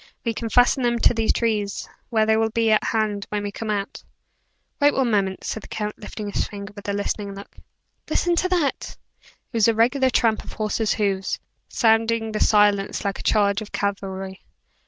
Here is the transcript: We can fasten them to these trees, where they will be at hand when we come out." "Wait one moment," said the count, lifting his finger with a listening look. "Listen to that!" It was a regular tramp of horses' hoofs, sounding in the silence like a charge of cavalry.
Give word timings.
We 0.25 0.33
can 0.33 0.49
fasten 0.49 0.81
them 0.81 0.97
to 0.97 1.13
these 1.13 1.31
trees, 1.31 1.87
where 2.09 2.25
they 2.25 2.35
will 2.35 2.49
be 2.49 2.71
at 2.71 2.85
hand 2.85 3.27
when 3.29 3.43
we 3.43 3.51
come 3.51 3.69
out." 3.69 4.03
"Wait 4.79 4.95
one 4.95 5.11
moment," 5.11 5.43
said 5.43 5.61
the 5.61 5.67
count, 5.67 5.99
lifting 5.99 6.31
his 6.31 6.47
finger 6.47 6.73
with 6.75 6.89
a 6.89 6.93
listening 6.93 7.35
look. 7.35 7.55
"Listen 8.09 8.35
to 8.37 8.49
that!" 8.49 8.97
It 9.21 9.53
was 9.55 9.67
a 9.67 9.75
regular 9.75 10.09
tramp 10.09 10.43
of 10.43 10.53
horses' 10.53 10.93
hoofs, 10.95 11.37
sounding 11.69 12.23
in 12.23 12.31
the 12.31 12.39
silence 12.39 13.05
like 13.05 13.19
a 13.19 13.21
charge 13.21 13.61
of 13.61 13.71
cavalry. 13.71 14.41